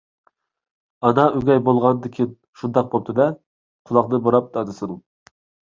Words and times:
ئانا 1.09 1.25
ئۆگەي 1.35 1.61
بولغاندىكىن 1.67 2.33
شۇنداق 2.63 2.91
بوپتۇ-دە، 2.95 3.29
قۇلاقنى 3.89 4.23
بۇراپ 4.29 4.51
دادىسىنىڭ... 4.59 5.03